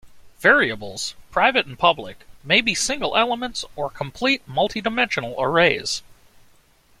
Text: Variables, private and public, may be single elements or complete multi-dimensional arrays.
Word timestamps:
Variables, 0.39 1.13
private 1.29 1.67
and 1.67 1.77
public, 1.77 2.21
may 2.43 2.59
be 2.59 2.73
single 2.73 3.15
elements 3.15 3.63
or 3.75 3.91
complete 3.91 4.41
multi-dimensional 4.47 5.35
arrays. 5.39 6.01